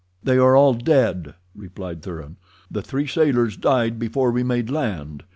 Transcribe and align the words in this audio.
"They 0.23 0.39
are 0.39 0.55
all 0.55 0.73
dead," 0.73 1.35
replied 1.53 2.01
Thuran. 2.01 2.37
"The 2.71 2.81
three 2.81 3.05
sailors 3.05 3.55
died 3.55 3.99
before 3.99 4.31
we 4.31 4.41
made 4.41 4.71
land. 4.71 5.25